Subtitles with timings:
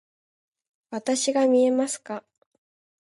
[0.89, 2.23] わたしが見えますか？